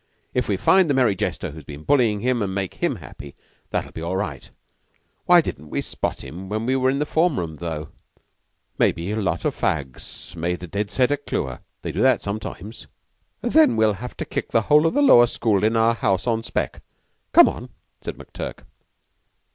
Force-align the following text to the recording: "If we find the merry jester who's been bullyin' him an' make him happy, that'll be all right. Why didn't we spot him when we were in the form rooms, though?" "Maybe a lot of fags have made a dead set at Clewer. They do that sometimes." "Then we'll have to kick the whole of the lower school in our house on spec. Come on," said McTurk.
"If 0.33 0.47
we 0.49 0.57
find 0.57 0.89
the 0.89 0.95
merry 0.95 1.15
jester 1.15 1.51
who's 1.51 1.63
been 1.63 1.83
bullyin' 1.85 2.21
him 2.21 2.41
an' 2.41 2.55
make 2.55 2.73
him 2.81 2.95
happy, 2.95 3.35
that'll 3.69 3.91
be 3.91 4.01
all 4.01 4.17
right. 4.17 4.49
Why 5.27 5.41
didn't 5.41 5.69
we 5.69 5.79
spot 5.81 6.23
him 6.23 6.49
when 6.49 6.65
we 6.65 6.75
were 6.75 6.89
in 6.89 6.97
the 6.97 7.05
form 7.05 7.37
rooms, 7.39 7.59
though?" 7.59 7.89
"Maybe 8.79 9.11
a 9.11 9.17
lot 9.17 9.45
of 9.45 9.55
fags 9.55 10.29
have 10.29 10.37
made 10.37 10.63
a 10.63 10.67
dead 10.67 10.89
set 10.89 11.11
at 11.11 11.27
Clewer. 11.27 11.59
They 11.83 11.91
do 11.91 12.01
that 12.01 12.23
sometimes." 12.23 12.87
"Then 13.41 13.75
we'll 13.75 13.93
have 14.01 14.17
to 14.17 14.25
kick 14.25 14.49
the 14.49 14.61
whole 14.63 14.87
of 14.87 14.95
the 14.95 15.03
lower 15.03 15.27
school 15.27 15.63
in 15.63 15.75
our 15.77 15.93
house 15.93 16.25
on 16.25 16.41
spec. 16.41 16.81
Come 17.31 17.47
on," 17.47 17.69
said 18.01 18.17
McTurk. 18.17 18.61